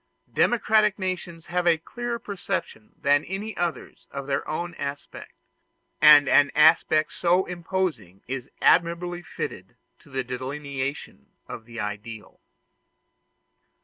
[0.33, 5.31] Democractic nations have a clearer perception than any others of their own aspect;
[6.01, 12.39] and an aspect so imposing is admirably fitted to the delineation of the ideal.